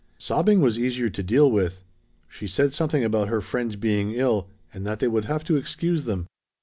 Sobbing 0.17 0.61
was 0.61 0.79
easier 0.79 1.09
to 1.09 1.21
deal 1.21 1.51
with. 1.51 1.83
She 2.27 2.47
said 2.47 2.73
something 2.73 3.03
about 3.03 3.27
her 3.27 3.39
friend's 3.39 3.75
being 3.75 4.13
ill, 4.15 4.49
and 4.73 4.83
that 4.83 4.97
they 4.99 5.07
would 5.07 5.25
have 5.25 5.43
to 5.43 5.57
excuse 5.57 6.05
them. 6.05 6.25